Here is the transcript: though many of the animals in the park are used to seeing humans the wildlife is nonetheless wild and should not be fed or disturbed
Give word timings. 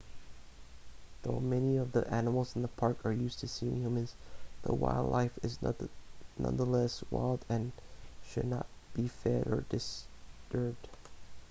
though 1.21 1.39
many 1.39 1.77
of 1.77 1.91
the 1.91 2.11
animals 2.11 2.55
in 2.55 2.63
the 2.63 2.67
park 2.69 2.97
are 3.05 3.11
used 3.11 3.37
to 3.39 3.47
seeing 3.47 3.81
humans 3.83 4.15
the 4.63 4.73
wildlife 4.73 5.37
is 5.43 5.59
nonetheless 6.39 7.03
wild 7.11 7.45
and 7.47 7.71
should 8.25 8.47
not 8.47 8.65
be 8.95 9.07
fed 9.07 9.45
or 9.45 9.63
disturbed 9.69 10.87